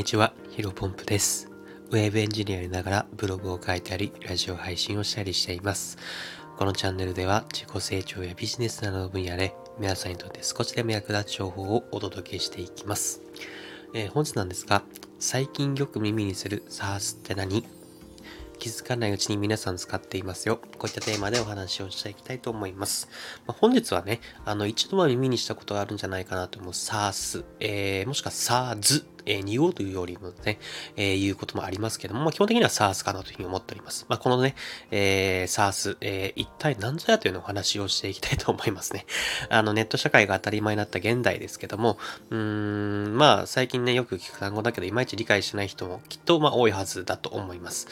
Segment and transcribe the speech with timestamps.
[0.00, 1.50] にちは、ヒロポンプです。
[1.90, 5.98] ウェブエンジニアやりながらブログを書いたり、ラジオ配信をしたりしています。
[6.56, 13.20] このチャンネルでは自己成長やビジネスなどの分野で皆さんにとって少しでも役立つ情報をお届けしていきます。
[13.92, 14.84] えー本日なんですが、
[15.18, 17.66] 最近よく耳にする SARS って何？
[18.60, 20.58] 気づかないうちに皆さん使っていますよ。
[20.78, 23.08] こういったテーマでお話をしていきたいと思います。
[23.46, 30.58] まあ、本日はね、あの、一度は耳にしたことがあるんじゃないかなと思う SARS、えー、もしくは SARS、えー、濁うというよりもね、
[30.96, 34.04] えー、いうこともありますけども、まあ、基本的には SARS かなというふうに思っております。
[34.08, 34.54] まあ、このね、
[34.90, 39.06] えー、SARS、えー、一体何ぞやというのをお話をしていきたいと思いますね。
[39.48, 41.98] あの、ネット社会が当たり前になった現代ですけども、
[42.30, 42.38] うー
[43.08, 47.88] ん、まあ、最近ね、よく聞く単語だけど、いまいち理解しない人もきっと、まあ、多いはずだと思います。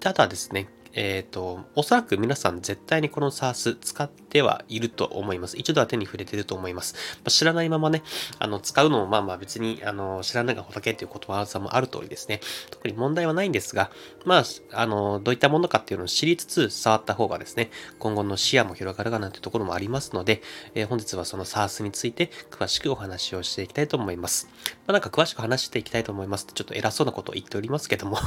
[0.00, 5.56] ただですね、えっ、と、おそらく皆さん絶対にこの SARS 使ってはいると思います。
[5.56, 6.94] 一度は手に触れてると思います。
[7.16, 8.02] まあ知らないままね、
[8.38, 12.40] あの、使うのもまあまあ別に、あの、知らないが仏っていうことわざもある通りですね。
[12.70, 13.90] 特に問題はないんですが、
[14.24, 20.42] まあ、あの、どういったものかっていうのを知りつつ触った方がですね、今後の視野も広がるかなというところもありますので、
[20.74, 24.48] えー本日はその SARS について詳しくお話をしていきたいと思います。
[24.86, 28.18] まあ、なんか詳しく話していきたいと思いますちょっと偉そうなことを言っておりますけども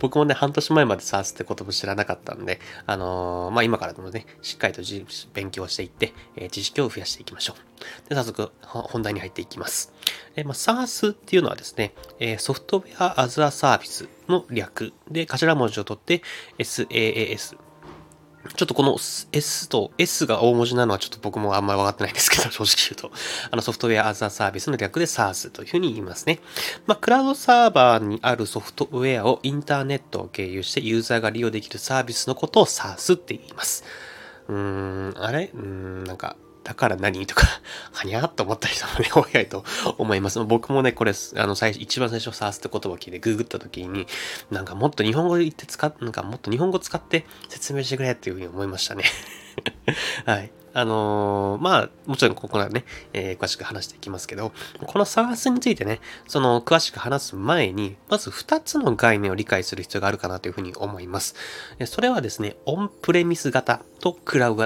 [0.00, 4.82] 僕もね、半年前まで SARS ってことも知らなかったんで、あのーまあ、今からでもね、しっかりと
[5.34, 8.08] 勉強していって、えー知識を増やしていきましょう。
[8.08, 9.92] で、早速、本題に入っていきます。
[10.36, 16.22] えまあ、SARS っていうのはですね、えソフトウェアアズアサービスの略で、頭文字を取って
[16.58, 17.56] SaaS。
[18.56, 18.96] ちょっとこの
[19.32, 23.10] S と S が大文字なのはちょっと僕もあんまりわかってないんですけど、 正直言うと。
[23.50, 26.40] あのソフトウェア as a Service の略で SaaS というふうに言いますね。
[26.86, 33.84] まあ、クラウドサーバーにあるソフトウェアをインターネットを経由してユーザーが利用できるサービスのことを SaaS って言います。
[34.48, 35.50] うーん、あれ？
[35.54, 37.26] うーん、なんか、だから何？
[37.26, 37.46] とか、
[37.92, 39.64] はにゃーっと思った人もね、 多いと
[39.98, 40.42] 思います。
[40.44, 44.06] 僕もね、これ、あの、最初、一番最初、SARS って言葉を聞いて、ググった時に、
[44.50, 49.04] なんかもっと日本語言って使っ、なんかもっと日本語使って説明してくれっていうふうに思いましたね。
[50.24, 50.50] はい。
[50.76, 54.52] あのーまあ、もちろんここからね、えー詳しく話していきますけど、
[54.86, 61.36] この SARS についてね、その詳しく話す前に、まず2つの概念を理解する必要があるかなというふうに思います。
[61.86, 64.56] それはですね、オンプレミス型とクラウ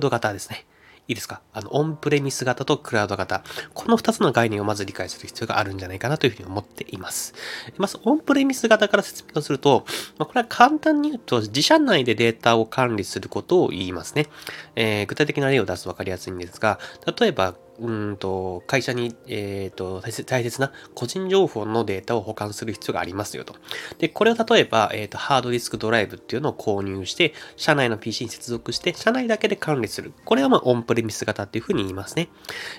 [0.00, 0.64] ド型ですね。
[1.10, 1.42] いいですか？
[1.52, 3.42] あの、オンプレミス型とクラウド型。
[3.74, 7.34] この2つの概念をまず理解する必要があるんじゃないかなというふうに思っています。
[7.78, 9.84] まず、オンプレミス型から説明をすると、
[10.18, 14.28] まこれは簡単に言うと、自社内でデータを管理することを言いますね。
[14.76, 16.78] えー具体的な例を出すと分かりやすいんですが、
[17.18, 23.54] 例えば、うんと会社に、えーと大切大切な個人情報のデータを保管する必要がありますよと。
[23.98, 30.12] で、これを例えば、えーとハードディスクドライブっていうのを購入して、社内の PC に接続して、社内だけで管理する。
[30.24, 32.28] これはまあオンプレミス型っていうふうに言いますね。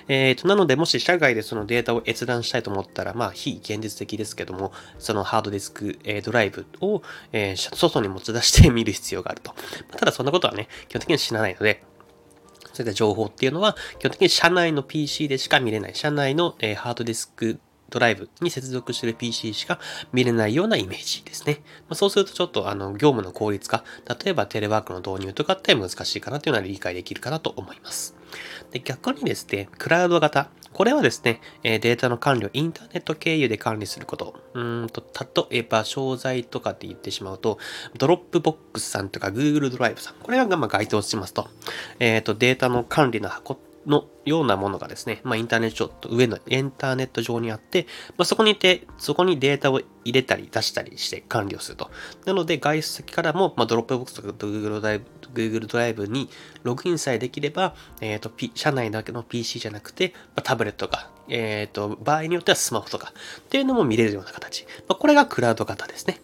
[0.08, 7.02] えーとなので、もし社外でそのデータを閲覧したいと思ったら、まあ非現実的ですけども、そのハードディスク、えードライブを、
[7.32, 9.54] えー外に持ち出して見る必要があると。
[9.96, 11.82] ただそんなことはね、基本的には知らないので、
[12.72, 15.94] そういった情報っていうのは、基本的に社内の PC でしか見れない。
[15.94, 17.58] 社内の、えハードディスク
[17.92, 19.78] ドライブに接続してる PC しか
[20.12, 21.60] 見れないようなイメージですね。
[21.88, 23.84] ま、そうするとちょっとあの業務の効率化、
[24.24, 28.16] 例えばテレワークの導入とかって難しいかなというのは理解できるかなと思います。
[28.70, 30.48] で逆にですね、クラウド型。
[30.72, 34.34] これはですね、えデータの管理をインターネット経由で管理すること。
[34.54, 35.02] うんと、
[35.50, 37.58] 例えば、商材とかって言ってしまうと、
[37.98, 40.14] ドロップボックスさんとか Google Driveさん。
[40.22, 41.48] これがま該当しますと。
[41.98, 51.90] えっ、と、データの管理の箱のようなものがですね、まあ、インターネット上、のインターネット上にあって、まあ、そこにて、そこにデータを入れたり出したりして管理をすると。
[52.24, 55.04] なので、外出先からも、まあ、ドロップボックスとか Google ドライブ
[55.34, 56.28] Google ドライブに
[56.62, 64.64] ログインさえできれば、えっ、と、P、社内だけの PC じゃなくて、まあ、タブレットか、えっ、と、場合によってはスマホとかっていうのも見れるような形。
[64.88, 66.20] まあ、これがクラウド型ですね。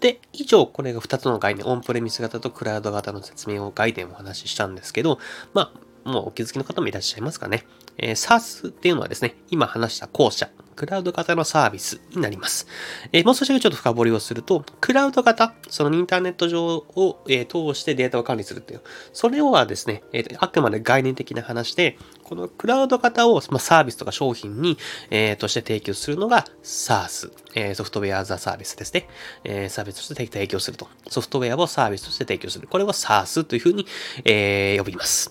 [0.00, 5.18] で、以上、これが2つの概念、オンプレミス型とクラウド型の説明を、概念をお話ししたんですけど、
[5.54, 7.66] まあ、もうお気づきの方もいらっしゃいますかね。
[7.98, 10.48] えー SARS っていうのはですね、今話した後者、
[10.80, 12.66] クラウド型のサービスになります。
[13.12, 18.80] えーもう少しちょっと深掘りをすると、クラウド型、そのインターネット上を、えー通してデータを管理するっていう、
[19.12, 24.78] それはですね、えーあくまで概念的な話で、このクラウド型を、まあ、サービスとか商品に、
[25.10, 29.06] えーとして提供するのが SaaS、えーソフトウェアザサービスですね。
[29.44, 30.88] えーサービスとして提供すると。
[31.10, 32.68] ソフトウェアをサービスとして提供する。
[32.68, 33.86] これを SaaS というふうに、
[34.24, 35.30] えー呼びます。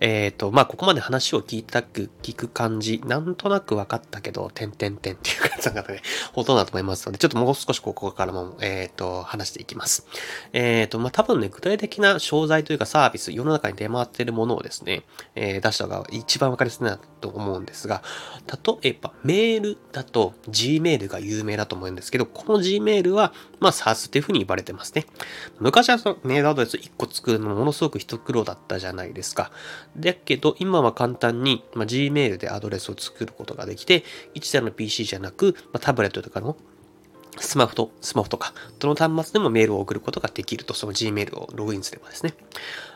[0.00, 6.00] えっ、と、まあ、ここまで話を聞いたく、聞く感じ、なんとなく分かったけど、点々点っていう感じな方で、
[6.32, 10.06] ほとんどだと思いますので、ちょっともう少しここからも、えっ、と、話していきます。
[10.52, 15.02] えっ、と、まあ、多分ね、具体的な商材というかサービス、世の中に出回っているものをですね、
[15.34, 18.02] えー出した方が一一番わかりやすいなと思うんですが、
[18.82, 25.06] 例えばメールだと Gmail が有名だと思うんですけど、この Gmail は、まあ SARS っていうふうに言われてますね。
[25.58, 29.50] 昔はそのメールアドレス1個作るのものすごく一苦労だったじゃないですか。
[29.96, 36.56] だけど、今は簡単に、まあ、Gmail でアドレスを作ることができて、1台の PC じゃなく、まあ、タブレットとかの
[37.40, 42.34] スマホと、スマホとか、どの端末でもメールを送ることができると、その Gmail をログインすればですね。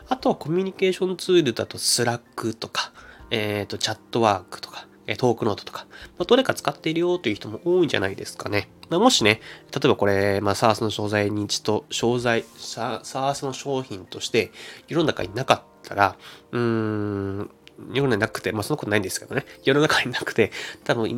[0.09, 2.91] あとはコミュニケーションツールだと Slack とか、
[3.31, 5.85] えっ、ー、と、チャットワークとか、えトークノートとか、
[6.17, 8.69] まあ、どれか使っているよという人も多いんじゃないですかね。
[8.89, 9.41] まあ、もしね、
[9.71, 14.51] 例えばこれ、まあ、SARS の商材認知と、商材、SARS の商品として
[14.87, 16.15] 世の中になかったら、
[16.51, 17.49] うーん、
[17.91, 20.51] 世の中になくて、まあそんなことないんですけどね、世の中になくて、
[20.83, 21.09] 多分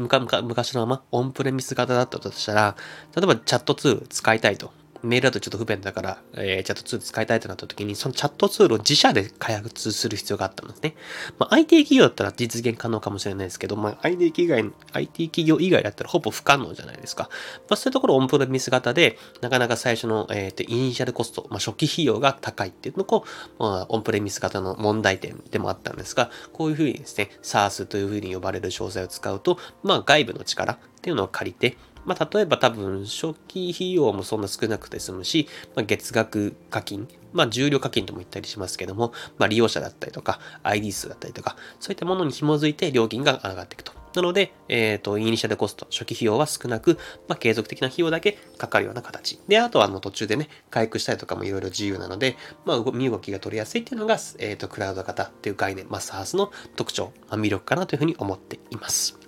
[0.44, 2.76] 昔のままオンプレミス型だったとしたら、
[3.16, 4.72] 例えばチャットツール使いたいと。
[5.06, 10.96] メールだとちょっと不便だから、えー、チャットツール使いたいとなった時に、そのチャットツールを自社で開発する必要があったんですね。
[11.40, 17.30] まあ、IT 企業だったら実現可能かもしれないですけど、まあ、IT 企業 IT 企業以外だったらほぼ不可能じゃないですか。
[17.70, 23.22] まあ、そういうところオンプレミス型で、なかなか最初の、えーと、イニシャルコスト、まあ、初期費用が高いっていうのが、
[23.60, 43.92] まあ、オンプレミス型の問題点でもあったんですが、こういうふうにですね、SARS というふうに呼ばれる詳細を使うと、まあ、外部の力っていうのを借りて、まあ、例えば多分、初期費用もそんな少なくて済むし、まあ、月額課金、まあ、重量課金とも言ったりしますけども、まあ、利用者だったりとか、ID 数だったりとか、そういったものに紐づいて料金が上がっていくと。
[44.16, 46.98] なので、えっ、ー、と、イニシャルコスト、初期費用は少なく、
[47.28, 49.40] まあ、継続的な費用だけかかるような形。
[49.50, 59.20] で、あとは、あの、途中でね、回復したりとかもいろいろ自由なので、まあ、身動きが取りやすいっていうのが、えっ、ー、と、クラウド型っていう概念、まあ、SARS の特徴、まあ、魅力かなというふうに思っています。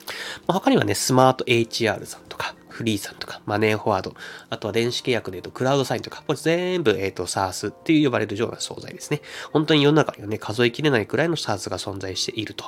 [0.47, 4.13] まあ、他にはね、スマート HR さんとか、フリーさんとか、マネーフォワード、
[4.51, 9.21] あとは電子契約で言うとクラウドサインとか、これ全部、えっ、ー、と、SARS っていう呼ばれるような商材ですね。
[9.51, 12.65] 本当に世の中にはね、数えきれないくらいの SARS が存在していると。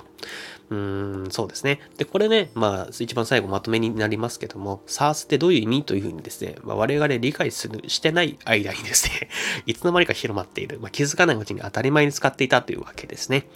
[0.69, 1.79] うーん、そうですね。
[1.97, 9.29] で、これね、まあ、一番最後まとめになりますけども、SARS ってどういう意味というふうにですね、まあ、我々理解する、してない間にですね、
[9.65, 13.47] いつの間にか広まっている、まあ、気づかないうちに当たり前に使っていたというわけですね。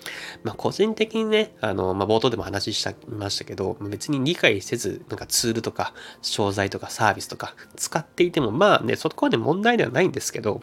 [0.43, 5.93] まあ、個人的にね、あの、まあ、冒頭でも話しましたけど、別に理解せず、なんかツールとか、
[6.43, 10.61] 商材とかサービスとか使っていても、まあね、そこはね、問題ではないんですけど、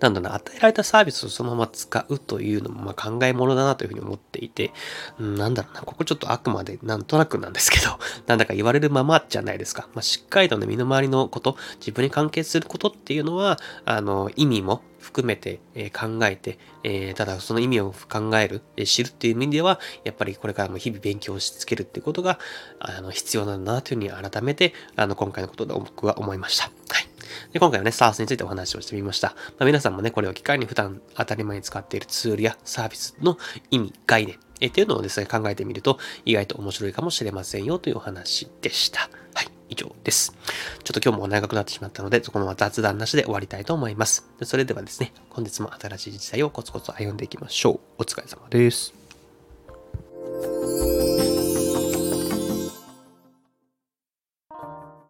[0.00, 4.72] なんだな、与えられたサービスをそのまま使うというのもま考えものだなというふうに思っていて、
[5.18, 9.88] うん、なんだろうな、ここちょっとあくまでなんとなくなんですけど、 なんだか言われるままじゃないですか。
[9.94, 22.38] まあ、しっかりとね、身の回りのこと、自分に関係することっていうのは、あの、意味も含めて、え考えて、えただその意味を考える、え知るっていう意味では、やっぱりこれからも日々勉強しつけるっていうことが、
[22.78, 26.64] あの、必要なんだなというふうに改めて、あの、今回のことで僕は思いました。
[26.64, 27.07] はい。
[27.52, 29.28] で、今回はね、SARS についてお話をしてみました。
[29.28, 33.38] まあ、皆さんもね、これを機会に普段当たり前に使っているツールやサービスの
[33.70, 39.08] 意味、概念、えっていうのをですね、考えてみると意外と面白いかもしれませんよというお話でした。
[39.34, 39.48] はい。
[39.70, 40.34] 以上です。
[40.82, 44.26] ちょっと今日も長くなってしまったので、そこのま雑談なしで終わりたいと思います。
[44.42, 47.80] それではですね、本日も新しい時代をコツコツ歩んでいきましょう。
[47.98, 48.94] お疲れ様です。